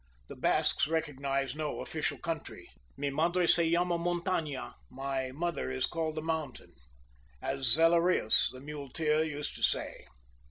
The 0.29 0.35
Basques 0.35 0.87
recognize 0.87 1.53
no 1.55 1.79
official 1.81 2.17
country. 2.17 2.67
Mi 2.97 3.11
madre 3.11 3.45
se 3.45 3.69
llama 3.69 3.99
Montaña, 3.99 4.73
my 4.89 5.31
mother 5.31 5.69
is 5.69 5.85
called 5.85 6.15
the 6.15 6.23
mountain, 6.23 6.73
as 7.39 7.67
Zalareus, 7.75 8.49
the 8.51 8.61
muleteer, 8.61 9.21
used 9.23 9.53
to 9.57 9.61
say. 9.61 10.07